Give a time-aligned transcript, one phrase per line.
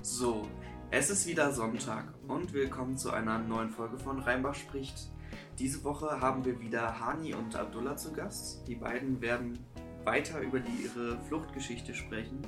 [0.00, 0.46] So,
[0.90, 5.10] es ist wieder Sonntag und willkommen zu einer neuen Folge von Rheinbach spricht.
[5.58, 8.66] Diese Woche haben wir wieder Hani und Abdullah zu Gast.
[8.68, 9.58] Die beiden werden
[10.04, 12.40] weiter über die, ihre Fluchtgeschichte sprechen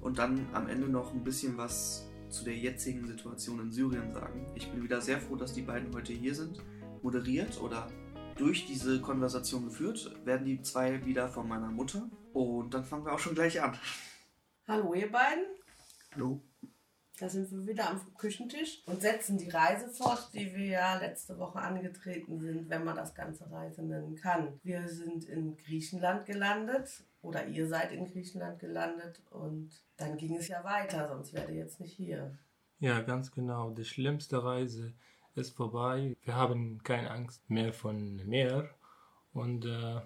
[0.00, 4.46] und dann am Ende noch ein bisschen was zu der jetzigen Situation in Syrien sagen.
[4.54, 6.62] Ich bin wieder sehr froh, dass die beiden heute hier sind.
[7.02, 7.88] Moderiert oder
[8.36, 12.08] durch diese Konversation geführt werden die zwei wieder von meiner Mutter.
[12.32, 13.76] Und dann fangen wir auch schon gleich an.
[14.68, 15.44] Hallo ihr beiden.
[16.14, 16.40] Hallo.
[17.22, 21.38] Da sind wir wieder am Küchentisch und setzen die Reise fort, die wir ja letzte
[21.38, 24.58] Woche angetreten sind, wenn man das Ganze Reise nennen kann.
[24.64, 30.48] Wir sind in Griechenland gelandet oder ihr seid in Griechenland gelandet und dann ging es
[30.48, 32.36] ja weiter, sonst wärt ihr jetzt nicht hier.
[32.80, 33.70] Ja, ganz genau.
[33.70, 34.92] Die schlimmste Reise
[35.36, 36.16] ist vorbei.
[36.24, 38.68] Wir haben keine Angst mehr von Meer
[39.32, 40.00] und äh,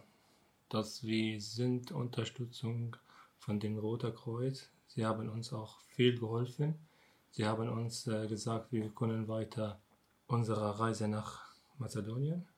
[0.68, 2.94] dass wir sind Unterstützung
[3.38, 4.68] von dem Roter Kreuz.
[4.88, 6.74] Sie haben uns auch viel geholfen.
[7.36, 9.78] Sie haben uns äh, gesagt, wir können weiter
[10.26, 12.48] unsere Reise nach Mazedonien.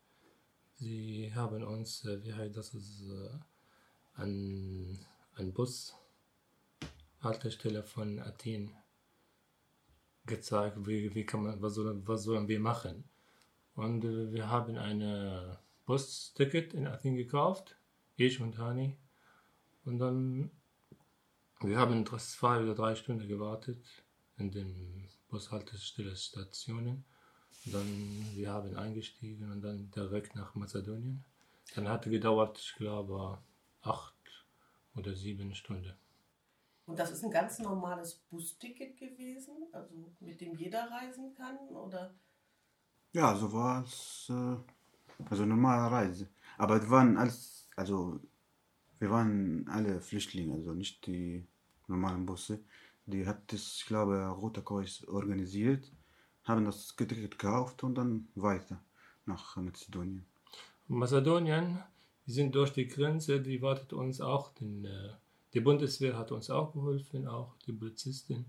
[0.76, 5.96] Sie haben uns, äh, wie heißt das, äh, ein, ein Bus,
[7.20, 8.70] Haltestelle von Athen
[10.26, 13.02] gezeigt, wie, wie kann man, was, soll, was sollen wir machen.
[13.74, 17.76] Und äh, wir haben ein Busticket in Athen gekauft,
[18.14, 18.96] ich und Hani.
[19.84, 20.52] Und dann,
[21.62, 23.84] wir haben zwei oder drei Stunden gewartet
[24.38, 27.04] in den Bushaltestelle-Stationen.
[27.66, 31.24] Dann wir haben eingestiegen und dann direkt nach Mazedonien.
[31.74, 33.38] Dann hatte gedauert, ich glaube,
[33.82, 34.14] acht
[34.94, 35.92] oder sieben Stunden.
[36.86, 42.14] Und das ist ein ganz normales Busticket gewesen, also mit dem jeder reisen kann, oder?
[43.12, 44.56] Ja, so war es, äh,
[45.28, 46.28] also normale Reise.
[46.56, 48.18] Aber wir waren alles, also
[48.98, 51.46] wir waren alle Flüchtlinge, also nicht die
[51.88, 52.60] normalen Busse.
[53.08, 55.90] Die hat das, ich glaube, Roter Kreuz organisiert,
[56.44, 58.82] haben das Ticket gekauft und dann weiter
[59.24, 60.26] nach Mazedonien.
[60.88, 61.82] Mazedonien,
[62.26, 64.52] wir sind durch die Grenze, die wartet uns auch.
[64.52, 65.14] Den, äh,
[65.54, 68.44] die Bundeswehr hat uns auch geholfen, auch die Polizistin.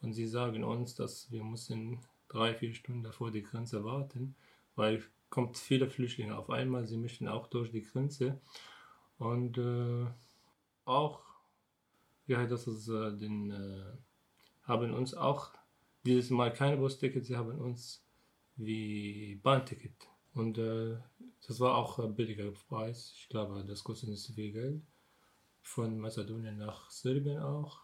[0.00, 4.34] Und sie sagen uns, dass wir müssen drei, vier Stunden vor die Grenze warten,
[4.74, 8.40] weil kommt viele Flüchtlinge auf einmal, sie möchten auch durch die Grenze.
[9.18, 10.06] Und äh,
[10.86, 11.20] auch
[12.32, 13.96] ja, das ist äh, den, äh,
[14.62, 15.52] haben uns auch
[16.04, 18.04] dieses Mal keine Busticket, sie haben uns
[18.56, 20.08] wie Bahnticket.
[20.34, 20.96] Und äh,
[21.46, 23.12] das war auch ein billiger Preis.
[23.16, 24.82] Ich glaube, das kostet nicht so viel Geld.
[25.60, 27.82] Von Mazedonien nach Serbien auch.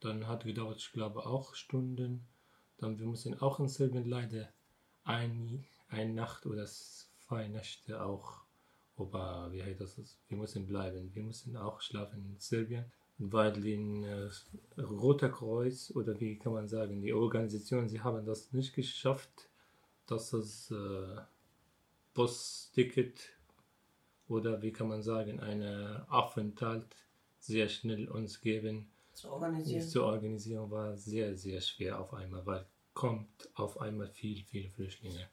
[0.00, 2.26] Dann hat gedauert, ich glaube, auch Stunden.
[2.78, 4.48] Dann wir mussten auch in Serbien leider
[5.04, 8.42] ein, eine Nacht oder zwei Nächte auch.
[8.96, 10.18] Aber wie heißt das?
[10.26, 11.14] Wir mussten bleiben.
[11.14, 14.30] Wir mussten auch schlafen in Serbien weil den äh,
[14.80, 19.48] Roter Kreuz oder wie kann man sagen, die Organisation, sie haben das nicht geschafft,
[20.06, 21.20] dass das äh,
[22.14, 23.20] Busticket
[24.28, 26.86] oder wie kann man sagen, eine Aufenthalt
[27.38, 28.88] sehr schnell uns geben.
[29.12, 29.88] Zu organisieren.
[29.88, 35.28] Zu organisieren war sehr, sehr schwer auf einmal, weil kommt auf einmal viel, viele Flüchtlinge.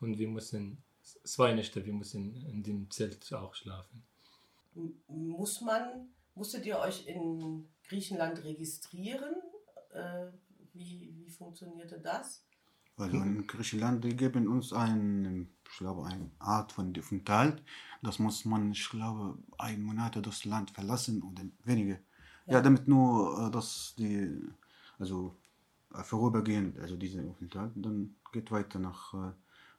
[0.00, 0.78] Und wir mussten
[1.22, 4.02] zwei Nächte, wir mussten in dem Zelt auch schlafen.
[5.08, 9.34] Muss man Musstet ihr euch in Griechenland registrieren?
[9.92, 10.26] Äh,
[10.72, 12.44] wie, wie funktionierte das?
[12.96, 17.62] Also in Griechenland, die geben uns ein, ich glaube, eine Art von Aufenthalt.
[18.02, 22.00] Das muss man, ich glaube, ein Monat das Land verlassen oder wenige.
[22.46, 24.30] Ja, ja damit nur, äh, dass die,
[24.98, 25.36] also
[25.92, 29.14] äh, vorübergehend, also diese Aufenthalt, dann geht weiter nach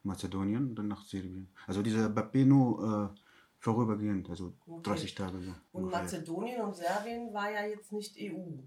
[0.04, 1.50] Mazedonien, dann nach Serbien.
[1.68, 3.12] Also dieser Bapeno
[3.66, 4.92] Vorübergehend, also okay.
[4.92, 5.42] 30 Tage.
[5.42, 8.60] So und Mazedonien und Serbien war ja jetzt nicht EU.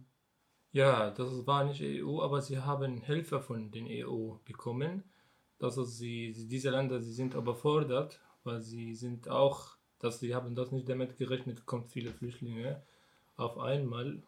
[0.72, 5.04] Ja, das war nicht EU, aber sie haben Hilfe von den EU bekommen.
[5.60, 10.56] Das ist sie, diese Länder, sie sind überfordert, weil sie sind auch, dass sie haben
[10.56, 12.82] das nicht damit gerechnet, kommt viele Flüchtlinge
[13.36, 14.20] auf einmal.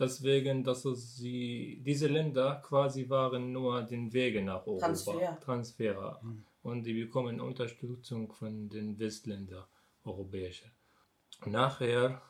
[0.00, 4.86] Deswegen, dass sie, diese Länder quasi waren nur den Wege nach Europa.
[4.86, 5.38] Transfer.
[5.40, 6.20] Transfer.
[6.24, 6.44] Mhm.
[6.64, 9.62] Und die bekommen Unterstützung von den Westländern
[10.04, 10.70] europäische.
[11.46, 12.22] Nachher,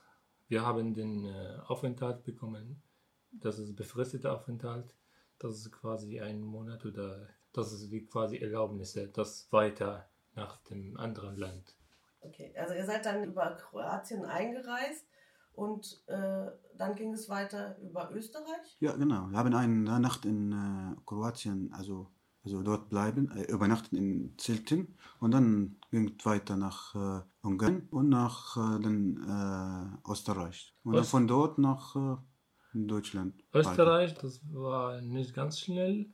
[0.48, 2.82] wir haben den äh, Aufenthalt bekommen,
[3.30, 4.94] das ist befristeter Aufenthalt,
[5.38, 10.96] das ist quasi ein Monat oder das ist wie quasi Erlaubnisse, das weiter nach dem
[10.96, 11.76] anderen Land.
[12.20, 15.06] Okay, also ihr seid dann über Kroatien eingereist
[15.54, 16.46] und äh,
[16.76, 18.76] dann ging es weiter über Österreich?
[18.80, 19.28] Ja, genau.
[19.28, 22.10] Wir haben eine Nacht in äh, Kroatien, also
[22.44, 27.88] also dort bleiben, äh, übernachten in Zelten und dann ging es weiter nach äh, Ungarn
[27.90, 30.74] und nach äh, den, äh, Österreich.
[30.82, 32.16] Und dann von dort nach, äh,
[32.74, 33.34] Deutschland.
[33.52, 36.06] Österreich, das war nicht ganz schnell,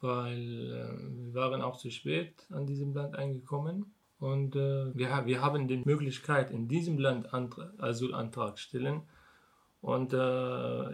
[0.00, 3.94] weil äh, wir waren auch zu spät an diesem Land eingekommen.
[4.18, 9.02] Und wir, wir haben die Möglichkeit, in diesem Land Antra Asylantrag stellen.
[9.82, 10.14] Und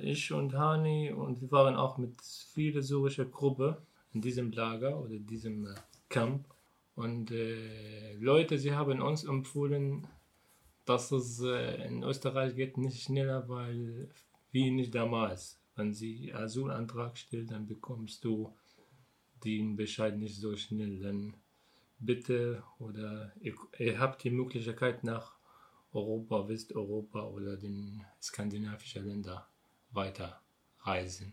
[0.02, 3.82] ich und Hani und wir waren auch mit vielen syrischer Gruppe
[4.12, 5.74] in diesem Lager oder diesem äh,
[6.08, 6.46] Camp.
[6.94, 10.06] Und äh, Leute, sie haben uns empfohlen,
[10.84, 14.10] dass es äh, in Österreich geht nicht schneller, weil
[14.50, 15.58] wie nicht damals.
[15.76, 18.52] Wenn sie Asylantrag stellt, dann bekommst du
[19.44, 20.98] den Bescheid nicht so schnell.
[20.98, 21.34] Dann
[21.98, 25.36] bitte oder ihr, ihr habt die Möglichkeit nach
[25.92, 29.48] Europa, Westeuropa oder den skandinavischen Länder
[29.92, 31.32] weiterreisen.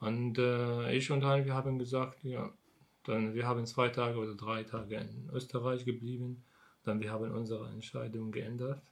[0.00, 2.52] Und äh, ich und wir haben gesagt, ja,
[3.04, 6.44] dann wir haben zwei Tage oder drei Tage in Österreich geblieben.
[6.84, 8.82] Dann wir haben unsere Entscheidung geändert.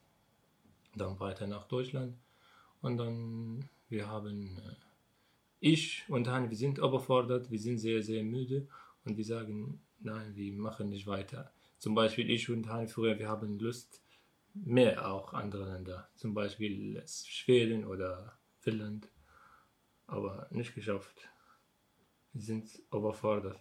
[0.96, 2.16] Dann weiter nach Deutschland.
[2.80, 4.74] Und dann wir haben äh,
[5.60, 8.66] ich und Han, wir sind überfordert, wir sind sehr, sehr müde
[9.04, 11.52] und wir sagen, nein, wir machen nicht weiter.
[11.78, 14.02] Zum Beispiel ich und Han früher, wir haben Lust,
[14.54, 19.08] mehr auch andere Länder, zum Beispiel Schweden oder Finnland,
[20.14, 21.28] aber nicht geschafft.
[22.32, 23.60] Wir sind überfordert.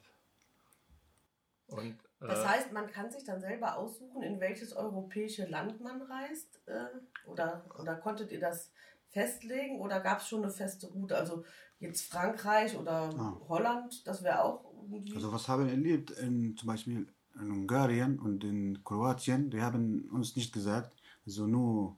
[1.68, 6.02] Und, Das äh, heißt, man kann sich dann selber aussuchen, in welches europäische Land man
[6.02, 6.62] reist?
[6.68, 6.86] Äh,
[7.28, 8.72] oder, oder konntet ihr das
[9.10, 11.16] festlegen oder gab es schon eine feste Route?
[11.18, 11.44] Also
[11.80, 13.40] jetzt Frankreich oder Ah.
[13.48, 15.16] Holland, das wäre auch irgendwie.
[15.16, 17.08] Also was haben wir erlebt, in, zum Beispiel
[17.40, 20.96] in Ungarn und in Kroatien, die haben uns nicht gesagt,
[21.26, 21.98] also nur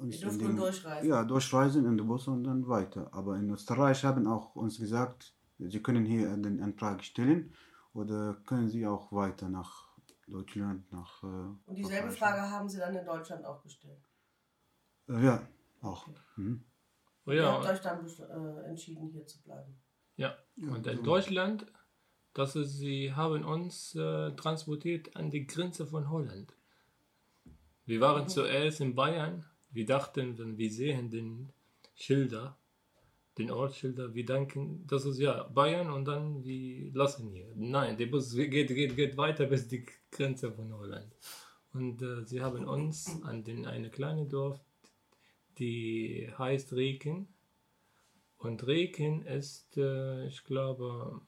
[0.00, 1.08] uns in den- durchreisen.
[1.10, 3.08] Ja, durchreisen in den Bus und dann weiter.
[3.12, 7.52] Aber in Österreich haben auch uns gesagt, sie können hier den Antrag stellen
[7.92, 9.88] oder können sie auch weiter nach
[10.26, 11.22] Deutschland, nach...
[11.24, 12.18] Äh, Und dieselbe Österreich.
[12.18, 14.00] Frage haben sie dann in Deutschland auch gestellt.
[15.08, 15.48] Äh, ja,
[15.82, 16.06] auch.
[16.36, 16.62] Mhm.
[17.26, 19.76] oh Ihr ja, habt euch dann äh, entschieden, hier zu bleiben.
[20.16, 21.02] Ja, und in.
[21.02, 21.66] Deutschland,
[22.34, 26.54] dass sie haben uns äh, transportiert an die Grenze von Holland.
[27.86, 29.44] Wir waren zuerst in Bayern.
[29.72, 31.52] Wir dachten, wenn wir sehen den
[31.94, 32.56] Schilder,
[33.38, 37.52] den Ortsschilder, wir denken, das ist ja Bayern und dann wir lassen hier.
[37.54, 41.14] Nein, der Bus geht, geht, geht weiter bis die Grenze von Holland.
[41.72, 44.60] Und äh, sie haben uns an den eine kleine Dorf,
[45.58, 47.28] die heißt Reken.
[48.38, 51.20] Und Reken ist, äh, ich glaube,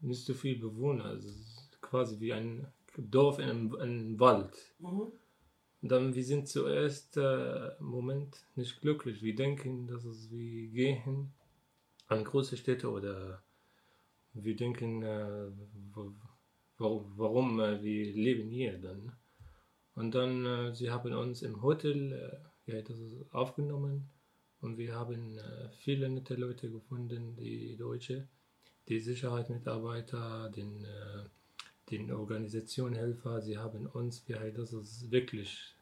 [0.00, 1.12] nicht so viel Bewohner.
[1.12, 2.66] Ist quasi wie ein
[2.96, 4.74] Dorf in einem, in einem Wald.
[4.78, 5.12] Mhm.
[5.86, 9.22] Dann, wir sind zuerst äh, Moment nicht glücklich.
[9.22, 11.34] Wir denken, dass es wir gehen
[12.06, 13.42] an große Städte oder
[14.32, 15.48] wir denken, äh,
[16.78, 19.12] warum, äh, wir leben hier dann.
[19.94, 22.12] Und dann, äh, sie haben uns im Hotel,
[22.66, 22.98] äh, ja, das
[23.30, 24.08] aufgenommen
[24.62, 28.26] und wir haben äh, viele nette Leute gefunden, die Deutsche,
[28.88, 31.24] die Sicherheitsmitarbeiter, den, äh,
[31.90, 35.73] den Organisationhelfer, sie haben uns, ja, das ist wirklich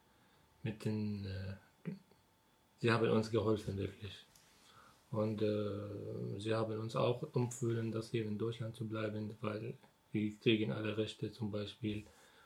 [0.63, 1.91] mit den, äh,
[2.79, 4.25] sie haben uns geholfen, wirklich.
[5.11, 9.77] Und äh, sie haben uns auch empfohlen, das hier in Deutschland zu bleiben, weil
[10.11, 12.05] wir kriegen alle Rechte, zum Beispiel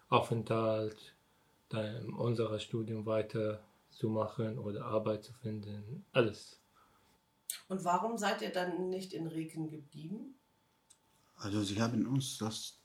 [0.09, 1.15] Aufenthalt,
[1.69, 6.59] dann unser Studium weiterzumachen oder Arbeit zu finden, alles.
[7.69, 10.35] Und warum seid ihr dann nicht in Reken geblieben?
[11.35, 12.79] Also sie haben uns das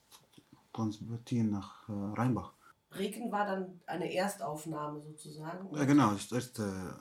[0.73, 2.52] transportieren nach äh, Rheinbach.
[2.97, 5.73] Reken war dann eine Erstaufnahme sozusagen.
[5.75, 6.97] Ja, genau, das ist die erste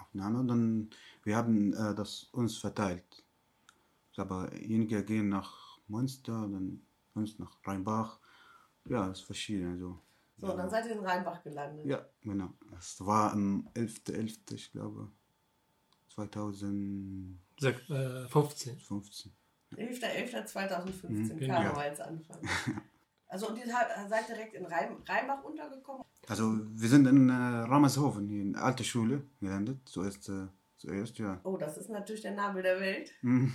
[0.00, 0.40] Aufnahme.
[0.40, 0.90] Und dann,
[1.24, 3.24] wir haben äh, das uns verteilt.
[4.16, 6.82] Aber einige gehen nach Münster, dann
[7.14, 8.20] uns nach Rheinbach.
[8.88, 9.72] Ja, das ist verschieden.
[9.72, 9.98] Also,
[10.36, 11.86] So, dann seid ihr in Rheinbach gelandet.
[11.86, 12.50] ja, genau.
[12.70, 15.10] Das war am 11.11., ich glaube,
[16.14, 17.40] 2015.
[17.58, 18.80] Sech, äh, 15.
[19.76, 21.40] 11.11.2015, Mhm.
[21.46, 22.38] Karnevalsanfang.
[23.32, 26.04] Also und ihr seid direkt in Rhein, Rheinbach untergekommen?
[26.28, 29.78] Also wir sind in äh, Ramershofen, hier in der alte Schule gelandet.
[29.86, 31.40] Zuerst, äh, zuerst ja.
[31.42, 33.10] Oh, das ist natürlich der Nabel der Welt.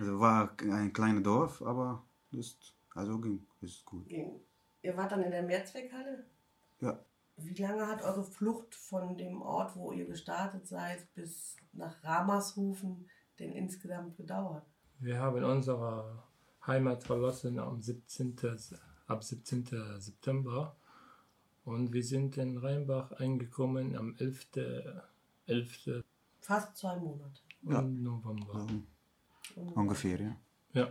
[0.00, 4.08] Also war ein kleines Dorf, aber ist, also ging, ist gut.
[4.08, 4.40] Ging.
[4.80, 6.24] Ihr wart dann in der Mehrzweckhalle?
[6.80, 6.98] Ja,
[7.36, 13.10] Wie lange hat eure Flucht von dem Ort, wo ihr gestartet seid, bis nach Ramershofen
[13.38, 14.64] denn insgesamt gedauert?
[15.00, 16.22] Wir haben unsere
[16.70, 18.36] Heimat verlassen am 17.
[18.54, 18.74] S-
[19.06, 19.64] ab 17.
[19.98, 20.76] September
[21.64, 24.46] und wir sind in Rheinbach eingekommen am 11.
[25.46, 26.04] 11.
[26.40, 27.40] Fast zwei Monate.
[27.62, 27.82] Ja.
[27.82, 28.66] November.
[29.54, 30.36] so ungefähr, ja.
[30.72, 30.86] Ja,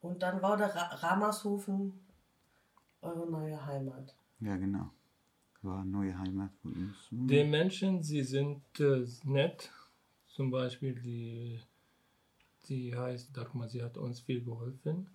[0.00, 1.92] Und dann war der Ra Ramershofen
[3.02, 4.14] eure neue Heimat.
[4.40, 4.90] Ja, genau.
[5.62, 6.96] war eine neue Heimat für uns.
[7.10, 9.70] Die Menschen, sie sind äh, nett.
[10.28, 11.60] Zum Beispiel die,
[12.70, 15.10] die heißt Dagmar, sie hat uns viel geholfen.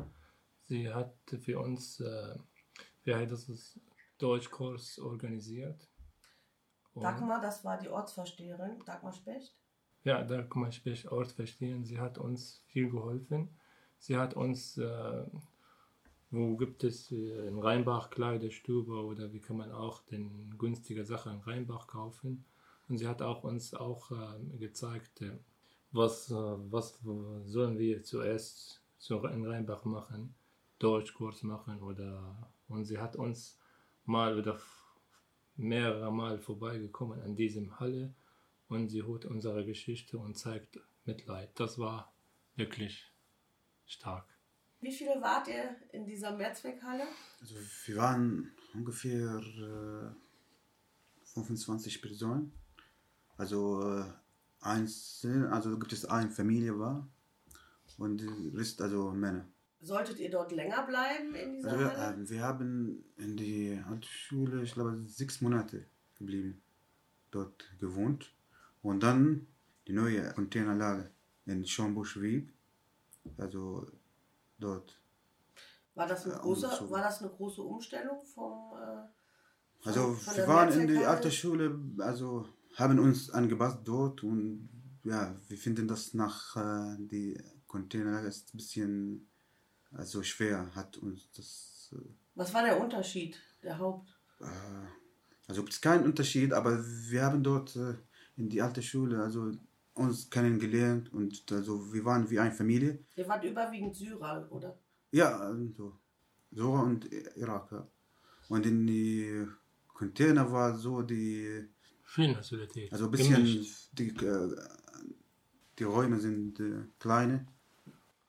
[0.63, 2.35] Sie hat für uns, äh,
[3.03, 3.79] wie heißt das,
[4.17, 5.89] Deutschkurs organisiert.
[6.93, 9.55] Und- Dagmar, das war die Ortsvorsteherin, Dagmar Specht.
[10.03, 11.83] Ja, Dagmar Specht, Ort verstehen.
[11.83, 13.49] Sie hat uns viel geholfen.
[13.97, 15.25] Sie hat uns, äh,
[16.29, 21.29] wo gibt es äh, in Rheinbach Kleiderstube oder wie kann man auch den günstige Sache
[21.31, 22.45] in Rheinbach kaufen.
[22.87, 25.37] Und sie hat auch uns auch äh, gezeigt, äh,
[25.95, 26.99] was, äh, was
[27.45, 30.35] sollen wir zuerst in Rheinbach machen,
[30.79, 33.59] Deutschkurs machen oder und sie hat uns
[34.03, 34.59] mal oder
[35.55, 38.13] mehrere Mal vorbeigekommen an diesem Halle
[38.67, 41.51] und sie holt unsere Geschichte und zeigt Mitleid.
[41.59, 42.13] Das war
[42.55, 43.11] wirklich
[43.85, 44.27] stark.
[44.81, 47.05] Wie viele wart ihr in dieser Mehrzweckhalle?
[47.39, 52.51] Also wir waren ungefähr äh, 25 Personen.
[53.37, 54.03] Also
[54.65, 57.07] äh, einzeln, also gibt es eine Familie war
[57.97, 58.21] und
[58.53, 59.45] Rest also Männer.
[59.81, 62.23] Solltet ihr dort länger bleiben in dieser Also wir, Halle?
[62.23, 65.85] äh, wir haben in die alte Schule, ich glaube, sechs Monate
[66.17, 66.61] geblieben,
[67.31, 68.33] dort gewohnt.
[68.81, 69.47] Und dann
[69.87, 71.09] die neue Containerlager
[71.45, 72.51] in Schombusch-Wieb,
[73.37, 73.87] also
[74.59, 74.99] dort.
[75.93, 76.91] War das eine Ja, große, umgezogen.
[76.91, 78.85] war das eine große Umstellung vom äh,
[79.79, 84.69] von- Also von wir waren in die alte Schule, also haben uns angepasst dort und
[85.03, 89.27] ja, wir finden das nach äh, die Container ist ein bisschen
[89.91, 94.09] also schwer, hat uns das äh, Was war der Unterschied, der Haupt?
[94.39, 94.45] Äh,
[95.47, 97.95] Also gibt es keinen Unterschied, aber wir haben dort äh,
[98.35, 99.51] in die alte Schule also
[99.93, 102.99] uns kennengelernt und also wir waren wie eine Familie.
[103.15, 104.77] Ihr wart überwiegend Syrer, oder?
[105.11, 105.97] Ja, also
[106.51, 107.05] Sora und
[107.37, 107.87] Iraker.
[108.49, 109.47] Und in die
[109.87, 111.65] Container war so die,
[112.17, 112.91] Nationalität.
[112.91, 114.55] also ein bisschen, die, äh,
[115.79, 117.47] die Räume sind äh, kleine.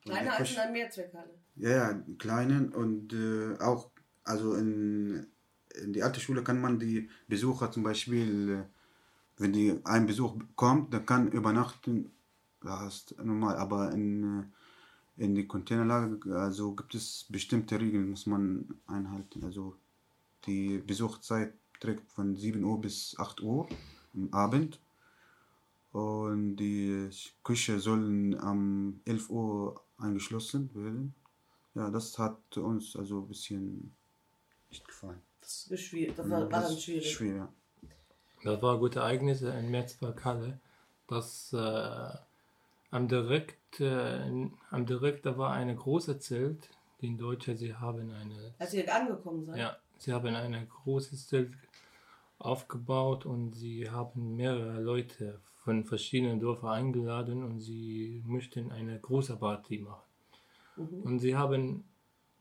[0.05, 1.35] Kleiner als in einer Mehrzweckhalle.
[1.57, 3.91] Ja, ja, kleinen und äh, auch,
[4.25, 5.27] also in,
[5.75, 8.65] in die alte Schule kann man die Besucher zum Beispiel, äh,
[9.39, 12.11] wenn die ein Besuch kommt, dann kann übernachten,
[12.63, 14.51] das ist normal, aber in,
[15.19, 19.45] äh, in die Containerlager, also gibt es bestimmte Regeln, muss man einhalten.
[19.45, 19.77] Also
[20.47, 23.69] die Besuchszeit trägt von 7 Uhr bis 8 Uhr
[24.15, 24.81] am Abend
[25.93, 27.09] und die
[27.43, 31.15] Küche sollen am 11 Uhr eingeschlossen werden.
[31.75, 33.95] Ja, das hat uns also ein bisschen
[34.71, 35.23] nicht gefallen.
[35.41, 36.15] Das, ist schwierig.
[36.17, 37.13] das war, war Das dann schwierig.
[37.13, 37.49] Schwer.
[38.43, 40.59] Das war gute Ereignisse in Merzberg-Halle.
[41.07, 42.11] Das äh,
[42.91, 46.69] am direkt, äh, am direkt, da war eine große Zelt.
[47.01, 49.59] Die Deutsche, sie haben eine Als ihr angekommen seid.
[49.59, 51.53] Ja, sie haben ein großes Zelt
[52.39, 59.37] aufgebaut und sie haben mehrere Leute von verschiedenen Dörfern eingeladen und sie möchten eine große
[59.37, 60.03] Party machen.
[61.05, 61.85] Und sie haben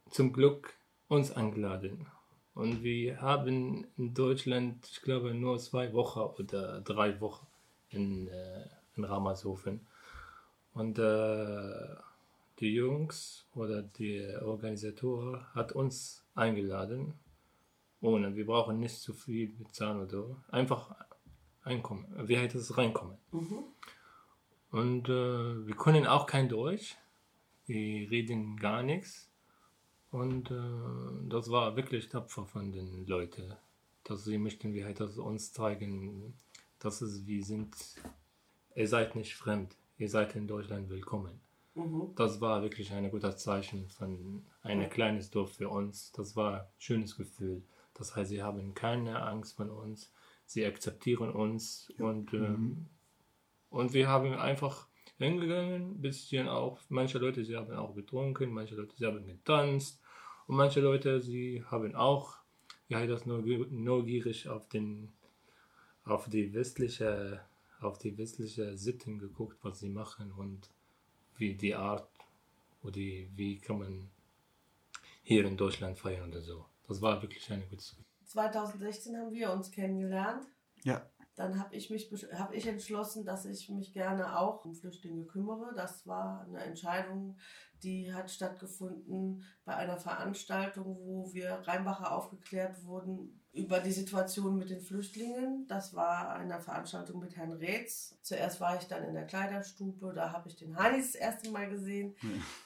[0.10, 0.74] zum Glück
[1.08, 2.06] uns eingeladen.
[2.54, 7.48] Und wir haben in Deutschland, ich glaube, nur zwei Wochen oder drei Wochen
[7.90, 9.86] in, äh, in Ramershofen.
[10.74, 11.96] Und äh,
[12.60, 17.14] die Jungs oder der Organisator hat uns eingeladen.
[18.06, 20.38] Ohne, wir brauchen nicht zu viel bezahlen oder so.
[20.50, 20.96] Einfach
[21.64, 22.06] einkommen.
[22.28, 22.78] Wie heißt es?
[22.78, 23.18] Reinkommen.
[24.70, 26.98] Und äh, wir können auch kein Deutsch.
[27.66, 29.32] Wir reden gar nichts.
[30.12, 33.56] Und äh, das war wirklich tapfer von den Leuten.
[34.04, 36.36] Dass sie möchten, wie heißt das, uns zeigen,
[36.78, 37.76] dass es, wir sind,
[38.76, 39.76] ihr seid nicht fremd.
[39.98, 41.40] Ihr seid in Deutschland willkommen.
[42.16, 46.12] Das war wirklich ein gutes Zeichen von einem kleines Dorf für uns.
[46.12, 47.64] Das war ein schönes Gefühl.
[47.96, 50.12] Das heißt, sie haben keine Angst von uns.
[50.46, 52.86] Sie akzeptieren uns und, ähm,
[53.70, 54.88] und wir haben einfach
[55.18, 60.02] hingegangen, bisschen auch, manche Leute, sie haben auch getrunken, manche Leute, sie haben getanzt
[60.46, 62.38] und manche Leute, sie haben auch,
[62.90, 65.12] ja, das nur neugierig auf den,
[66.04, 67.42] auf die westliche,
[67.80, 70.70] auf die westliche Sitten geguckt, was sie machen und
[71.38, 72.10] wie die Art
[72.84, 74.12] oder wie kann man
[75.24, 76.66] hier in Deutschland feiern oder so.
[76.88, 78.06] Das war wirklich ein gutes Gefühl.
[78.26, 80.46] 2016 haben wir uns kennengelernt.
[80.84, 85.26] Ja, Dann habe ich mich habe ich entschlossen, dass ich mich gerne auch um Flüchtlinge
[85.26, 85.74] kümmere.
[85.76, 87.38] Das war eine Entscheidung,
[87.84, 94.70] die hat stattgefunden bei einer Veranstaltung, wo wir Rheinbacher aufgeklärt wurden über die Situation mit
[94.70, 95.66] den Flüchtlingen.
[95.68, 98.18] Das war eine Veranstaltung mit Herrn Reetz.
[98.22, 101.70] Zuerst war ich dann in der Kleiderstube, da habe ich den Hani das erste Mal
[101.70, 102.16] gesehen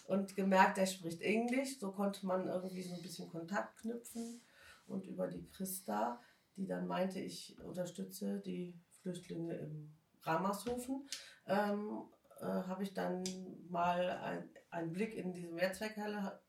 [0.07, 1.77] und gemerkt, der spricht Englisch.
[1.77, 4.41] So konnte man irgendwie so ein bisschen Kontakt knüpfen.
[4.87, 6.19] Und über die Christa,
[6.57, 9.93] die dann meinte, ich unterstütze die Flüchtlinge im
[10.23, 11.07] Ramershofen,
[11.45, 12.01] ähm,
[12.39, 13.23] äh, habe ich dann
[13.69, 16.41] mal ein, einen Blick in diese Mehrzweckhalle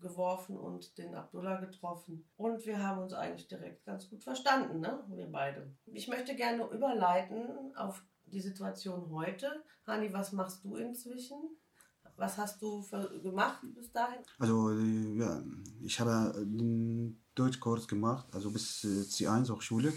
[0.00, 2.24] geworfen und den Abdullah getroffen.
[2.36, 5.04] Und wir haben uns eigentlich direkt ganz gut verstanden, ne?
[5.08, 5.72] wir beide.
[5.86, 9.64] Ich möchte gerne überleiten auf die Situation heute.
[9.86, 11.38] Hani, was machst du inzwischen?
[12.16, 12.84] Was hast du
[13.22, 14.18] gemacht bis dahin?
[14.38, 15.42] Also, äh, ja,
[15.82, 19.92] ich habe den Deutschkurs gemacht, also bis äh, C1 auch Schule.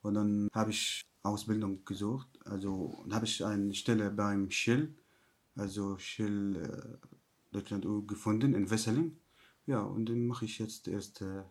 [0.00, 2.28] Und dann habe ich Ausbildung gesucht.
[2.44, 4.94] Also habe ich eine Stelle beim Shell,
[5.56, 7.08] also Shell äh,
[7.50, 9.18] Deutschland gefunden in Wesseling.
[9.68, 11.42] Ja, und dann mache ich jetzt erst äh,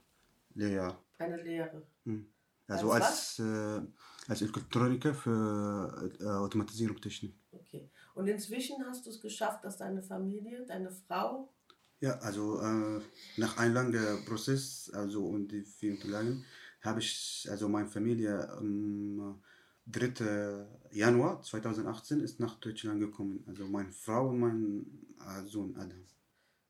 [0.55, 0.99] Lehrjahr.
[1.19, 1.83] Eine Lehre.
[2.03, 2.25] Hm.
[2.67, 3.81] Also als, als, äh,
[4.27, 7.35] als Elektroniker für äh, Automatisierung Technik.
[7.51, 7.91] Okay.
[8.15, 11.53] Und inzwischen hast du es geschafft, dass deine Familie, deine Frau.
[11.99, 13.01] Ja, also äh,
[13.37, 16.43] nach einem langen Prozess, also und die vielen Unterlagen,
[16.81, 19.39] habe ich, also meine Familie am
[19.85, 20.65] 3.
[20.91, 23.43] Januar 2018 ist nach Deutschland gekommen.
[23.47, 24.85] Also meine Frau und mein
[25.19, 26.03] äh, Sohn Adam.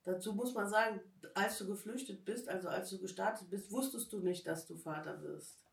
[0.08, 1.02] Dazu muss man sagen,
[1.34, 5.22] als du geflüchtet bist, also als du gestartet bist, wusstest du nicht, dass du Vater
[5.22, 5.66] wirst.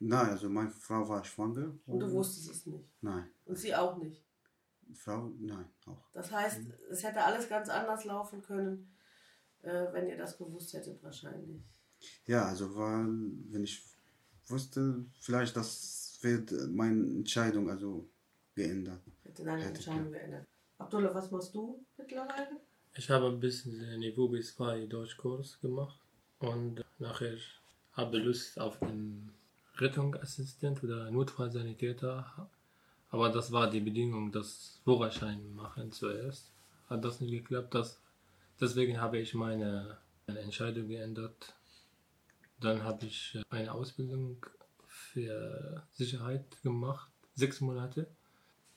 [0.00, 1.72] Nein, also meine Frau war schwanger.
[1.86, 2.90] Und du wusstest es nicht.
[3.00, 3.30] Nein.
[3.44, 4.20] Und sie auch nicht.
[4.94, 6.10] Frau, nein, auch.
[6.12, 6.72] Das heißt, mhm.
[6.90, 8.92] es hätte alles ganz anders laufen können,
[9.62, 11.62] äh, wenn ihr das gewusst hättet wahrscheinlich.
[12.24, 13.80] Ja, also war, wenn ich
[14.48, 18.10] wusste, vielleicht das wird meine Entscheidung also
[18.56, 19.02] geändert.
[19.22, 20.48] Hätte deine Entscheidung geändert.
[20.78, 22.65] Abdullah, was machst du mittlerweile?
[22.98, 26.00] Ich habe ein bisschen Niveau bis 2 Deutschkurs gemacht
[26.38, 27.36] und nachher
[27.92, 29.32] habe Lust auf den
[29.76, 32.48] Rettungsassistent oder Notfallsanitäter.
[33.10, 36.50] Aber das war die Bedingung, das Führerschein machen zuerst.
[36.88, 37.74] Hat das nicht geklappt.
[37.74, 38.00] Das,
[38.58, 41.54] deswegen habe ich meine, meine Entscheidung geändert.
[42.60, 44.46] Dann habe ich eine Ausbildung
[44.86, 48.06] für Sicherheit gemacht, sechs Monate.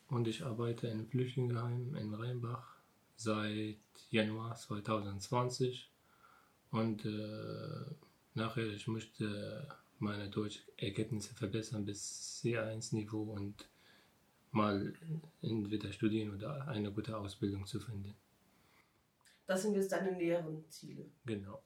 [0.10, 2.78] Und ich arbeite in Flüchtlingsheim in Rheinbach
[3.20, 3.78] seit
[4.10, 5.92] Januar 2020
[6.72, 7.96] und äh,
[8.34, 9.68] nachher ich möchte
[10.00, 13.68] meine Deutscherkenntnisse verbessern bis C1-Niveau und
[14.51, 14.94] mal
[15.42, 18.16] entweder studieren oder eine gute Ausbildung zu finden.
[19.48, 21.05] Das sind jetzt deine näheren Ziele.
[21.25, 21.62] Genau.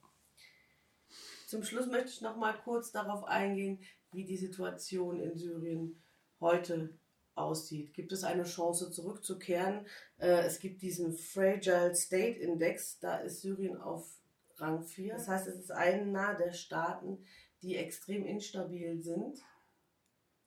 [1.46, 3.78] Zum Schluss möchte ich noch mal kurz darauf eingehen,
[4.12, 6.02] wie die Situation in Syrien
[6.40, 6.98] heute
[7.36, 7.94] aussieht.
[7.94, 9.86] Gibt es eine Chance zurückzukehren?
[10.18, 14.20] Äh, es gibt diesen Fragile State Index, da ist Syrien auf
[14.58, 15.14] Rang 4.
[15.14, 17.26] Das heißt, es ist einer der Staaten,
[17.62, 19.40] die extrem instabil sind.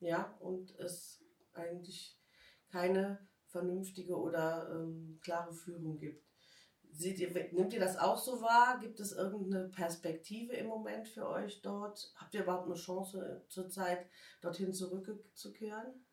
[0.01, 2.18] Ja, und es eigentlich
[2.70, 6.25] keine vernünftige oder ähm, klare Führung gibt.
[6.92, 8.79] Seht ihr, nimmt ihr das auch so wahr?
[8.81, 12.12] Gibt es irgendeine Perspektive im Moment für euch dort?
[12.16, 14.07] Habt ihr überhaupt eine Chance zurzeit
[14.40, 16.06] dorthin zurückzukehren?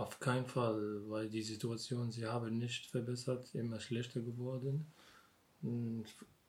[0.00, 4.86] Auf keinen Fall, weil die Situation, sie haben nicht verbessert, immer schlechter geworden.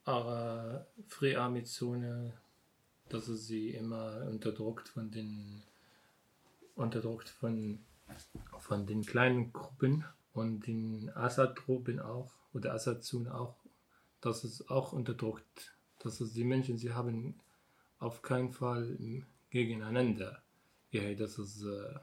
[0.06, 2.32] Aber Free Army Zone,
[3.10, 5.64] dass sie immer unterdrückt von den
[6.76, 7.80] unterdrückt von,
[8.58, 13.58] von den kleinen Gruppen und den Assad-Truppen auch oder Assad-Zone auch,
[14.22, 17.36] dass es auch unterdrückt, dass es die Menschen, sie haben
[18.00, 18.98] auf keinen Fall
[19.50, 20.42] gegeneinander,
[20.92, 22.00] ja, dass es äh,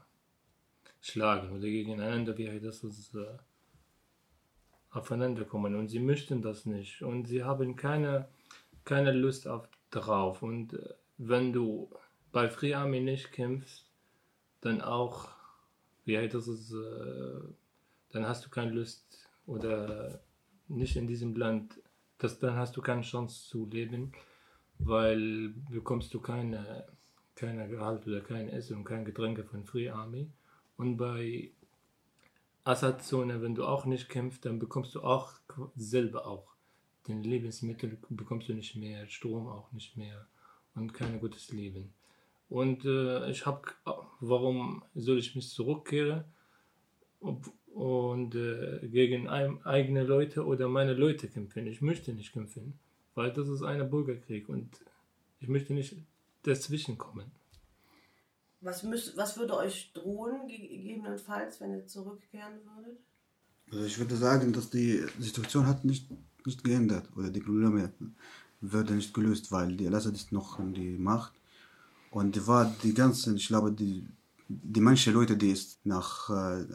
[1.01, 3.37] schlagen oder gegeneinander, wie das ist, äh,
[4.91, 5.75] aufeinander kommen.
[5.75, 7.01] Und sie möchten das nicht.
[7.01, 8.27] Und sie haben keine,
[8.85, 10.41] keine Lust auf drauf.
[10.41, 11.89] Und äh, wenn du
[12.31, 13.89] bei Free Army nicht kämpfst,
[14.61, 15.29] dann auch,
[16.05, 17.39] wie das ist, äh,
[18.11, 20.21] dann hast du keine Lust oder
[20.67, 21.81] nicht in diesem Land,
[22.17, 24.11] das, dann hast du keine Chance zu leben,
[24.79, 26.85] weil bekommst du keine,
[27.35, 30.29] keine Gehalt oder kein Essen und kein Getränke von Free Army.
[30.79, 31.51] Und bei
[32.63, 35.33] Assad-Zone, wenn du auch nicht kämpfst, dann bekommst du auch
[35.75, 36.55] selber auch
[37.09, 40.25] den Lebensmittel bekommst du nicht mehr, Strom auch nicht mehr
[40.75, 41.93] und kein gutes Leben.
[42.47, 43.63] Und äh, ich habe,
[44.21, 46.23] warum soll ich mich zurückkehren
[47.19, 51.67] und äh, gegen ein, eigene Leute oder meine Leute kämpfen?
[51.67, 52.79] Ich möchte nicht kämpfen,
[53.15, 54.69] weil das ist ein Bürgerkrieg und
[55.41, 55.97] ich möchte nicht
[56.43, 57.37] dazwischen kommen.
[58.61, 62.99] Was, müsst, was würde euch drohen, gegebenenfalls, wenn ihr zurückkehren würdet?
[63.71, 66.09] Also ich würde sagen, dass die Situation hat nicht,
[66.45, 67.93] nicht geändert oder die Probleme
[68.61, 71.33] werden nicht gelöst, weil die Al-Assad ist noch in die Macht.
[72.11, 74.05] Und die war die ganzen, ich glaube, die,
[74.47, 76.65] die manche Leute, die ist nach äh,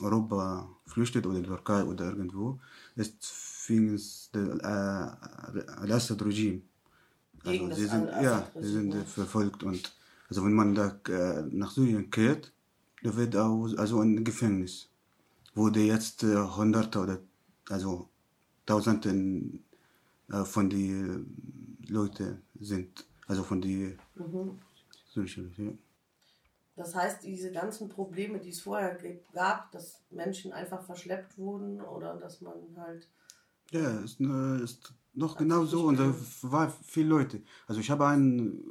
[0.00, 2.60] Europa flüchtet oder die Türkei oder irgendwo,
[2.94, 6.60] ist wegen des äh, Al-Assad-Regime.
[7.44, 9.92] Also sie sind, ja, sie sind verfolgt und
[10.28, 12.52] also wenn man da äh, nach Syrien kehrt,
[13.04, 14.88] der wird auch also in Gefängnis,
[15.54, 17.18] wo der jetzt äh, Hunderte oder
[17.70, 18.08] also
[18.66, 19.64] Tausenden
[20.30, 21.24] äh, von die äh,
[21.88, 24.58] Leute sind, also von die Mhm.
[25.12, 25.72] syrische Leute, ja.
[26.76, 28.98] Das heißt, diese ganzen Probleme, die es vorher
[29.32, 33.08] gab, dass Menschen einfach verschleppt wurden oder dass man halt.
[33.70, 36.42] Ja, ist, äh, ist noch genau so und da geändert.
[36.42, 37.42] war viele Leute.
[37.66, 38.62] Also ich habe einen,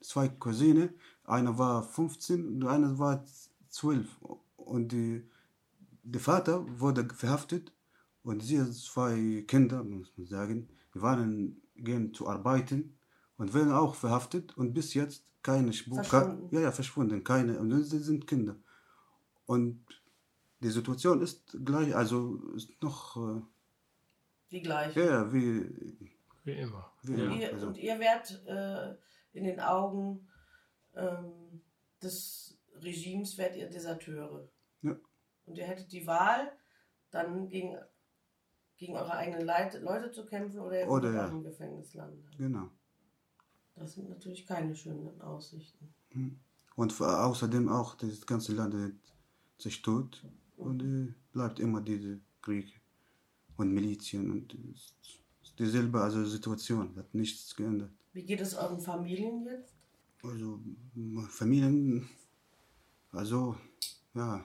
[0.00, 0.92] zwei Cousine,
[1.24, 3.24] einer war 15 und einer war
[3.68, 4.06] 12
[4.56, 5.22] und die,
[6.02, 7.72] der Vater wurde verhaftet
[8.22, 12.96] und sie zwei Kinder, muss man sagen, die waren gehen zu arbeiten
[13.38, 16.54] und werden auch verhaftet und bis jetzt keine Spur, Verschwunden.
[16.54, 18.56] ja, ja, verschwunden, keine, und sie sind Kinder.
[19.46, 19.82] Und
[20.60, 23.40] die Situation ist gleich, also ist noch, äh,
[24.50, 25.00] Die gleiche.
[25.02, 25.64] ja, wie,
[26.44, 26.92] Wie immer.
[27.02, 27.24] wie Ja.
[27.24, 27.36] immer.
[27.36, 28.94] Ihr, Also, und ihr werdet äh,
[29.32, 30.28] in den Augen
[30.94, 31.62] ähm,
[32.02, 34.48] des Regimes werdet ihr Deserteure.
[34.82, 34.96] Ja.
[35.46, 36.52] Und ihr hättet die Wahl,
[37.10, 37.76] dann gegen,
[38.76, 41.26] gegen eure eigenen Leit Leute zu kämpfen oder ihr Oder ja.
[41.28, 42.24] im Gefängnis landen.
[42.36, 42.68] genau.
[43.76, 45.94] Das sind natürlich keine schönen Aussichten.
[46.76, 48.74] Und vor- außerdem auch das ganze Land
[49.58, 50.22] zerstört
[50.56, 52.78] und äh, bleibt immer diese Krieg
[53.56, 55.22] und Milizien und ist
[55.60, 57.92] dieselbe also Situation, hat nichts geändert.
[58.12, 59.74] Wie geht es euren Familien jetzt?
[60.22, 60.60] Also
[61.28, 62.08] Familien,
[63.12, 63.56] also
[64.14, 64.44] ja,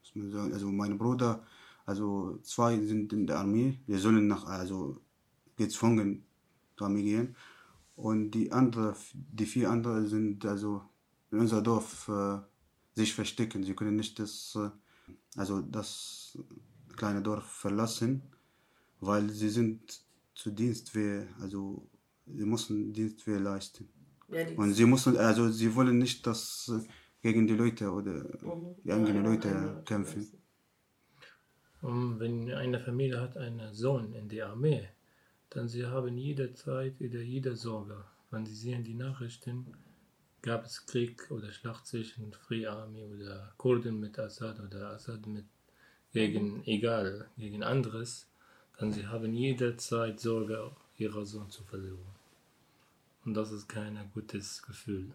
[0.00, 1.44] muss man sagen, also mein Bruder,
[1.84, 5.00] also zwei sind in der Armee, wir sollen nach, also
[5.56, 6.24] gezwungen
[6.76, 7.36] zur Armee gehen
[7.94, 10.82] und die andere, die vier anderen sind also
[11.30, 12.38] in unser Dorf äh,
[12.94, 14.70] sich verstecken, sie können nicht das, äh,
[15.36, 16.38] also das
[16.96, 18.22] kleine Dorf verlassen,
[19.00, 20.05] weil sie sind
[20.36, 21.90] zu Dienstwehr, also
[22.26, 23.88] sie müssen Dienstwehr leisten.
[24.28, 26.86] Ja, Und sie müssen, also sie wollen nicht, dass äh,
[27.22, 28.74] gegen die Leute oder Mhm.
[28.84, 30.28] die Ja, Leute ja, kämpfen.
[31.80, 34.88] Und wenn eine Familie hat einen Sohn in der Armee,
[35.50, 38.04] dann sie haben jederzeit oder jede Sorge.
[38.30, 39.66] Wenn sie sehen die Nachrichten,
[40.42, 45.46] gab es Krieg oder Schlacht zwischen Free Army oder Kurden mit Assad oder Assad mit
[46.12, 48.28] gegen egal gegen anderes,
[48.78, 51.98] dann sie haben jederzeit Sorge, ihren Sohn zu verlieren.
[53.24, 55.12] Und das ist kein gutes Gefühl.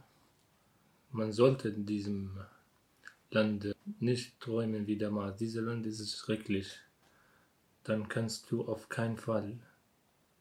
[1.11, 2.37] Man sollte in diesem
[3.31, 5.37] Land nicht träumen wie damals.
[5.37, 6.79] Dieses Land ist schrecklich.
[7.83, 9.57] Dann kannst du auf keinen Fall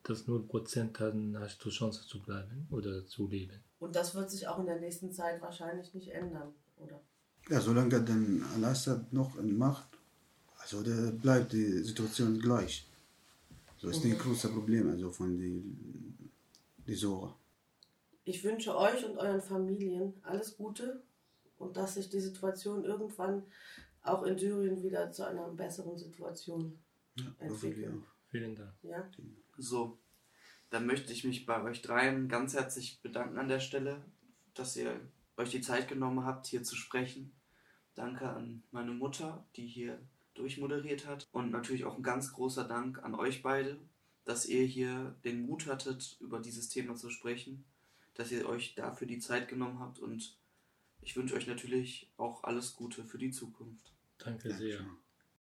[0.02, 3.61] das 0% haben, hast du Chance zu bleiben oder zu leben.
[3.78, 7.00] Und das wird sich auch in der nächsten Zeit wahrscheinlich nicht ändern, oder?
[7.48, 9.88] Ja, solange dann Al-Assad noch in Macht,
[10.59, 12.89] also bleibt die Situation gleich.
[13.80, 14.10] So ist Mhm.
[14.10, 15.62] die große Problem also von die,
[16.86, 17.32] die Sorge.
[18.24, 21.02] Ich wünsche euch und euren Familien alles Gute
[21.58, 23.42] und dass sich die Situation irgendwann
[24.02, 26.78] auch in Syrien wieder zu einer besseren Situation
[27.16, 27.88] Ja, entwickelt.
[27.94, 28.06] auch.
[28.30, 28.72] Vielen Dank.
[28.82, 29.10] Ja?
[29.56, 29.98] So,
[30.68, 34.04] dann möchte ich mich bei euch dreien ganz herzlich bedanken an der Stelle,
[34.54, 35.00] dass ihr
[35.38, 37.32] euch die Zeit genommen habt, hier zu sprechen.
[37.94, 39.98] Danke an meine Mutter, die hier
[40.34, 41.28] durchmoderiert hat.
[41.32, 43.78] Und natürlich auch ein ganz großer Dank an euch beide,
[44.24, 47.64] dass ihr hier den Mut hattet, über dieses Thema zu sprechen,
[48.14, 49.98] dass ihr euch dafür die Zeit genommen habt.
[49.98, 50.36] Und
[51.00, 53.92] ich wünsche euch natürlich auch alles Gute für die Zukunft.
[54.18, 54.78] Danke sehr.
[54.78, 55.10] Dankeschön.